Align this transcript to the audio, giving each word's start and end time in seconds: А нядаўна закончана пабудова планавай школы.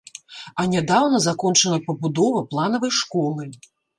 А 0.61 0.63
нядаўна 0.75 1.19
закончана 1.25 1.77
пабудова 1.89 2.41
планавай 2.53 2.95
школы. 3.03 3.49